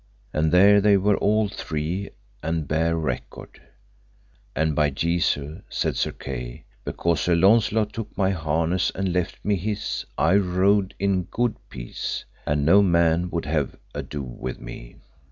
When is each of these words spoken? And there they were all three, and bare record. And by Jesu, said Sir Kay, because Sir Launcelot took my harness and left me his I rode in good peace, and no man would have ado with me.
And 0.33 0.51
there 0.51 0.81
they 0.81 0.97
were 0.97 1.15
all 1.17 1.47
three, 1.47 2.09
and 2.41 2.67
bare 2.67 2.97
record. 2.97 3.61
And 4.55 4.75
by 4.75 4.89
Jesu, 4.89 5.61
said 5.69 5.95
Sir 5.95 6.11
Kay, 6.11 6.63
because 6.83 7.21
Sir 7.21 7.35
Launcelot 7.35 7.93
took 7.93 8.17
my 8.17 8.31
harness 8.31 8.89
and 8.95 9.13
left 9.13 9.37
me 9.45 9.57
his 9.57 10.07
I 10.17 10.37
rode 10.37 10.95
in 10.97 11.25
good 11.25 11.55
peace, 11.69 12.25
and 12.47 12.65
no 12.65 12.81
man 12.81 13.29
would 13.29 13.45
have 13.45 13.75
ado 13.93 14.23
with 14.23 14.59
me. 14.59 14.95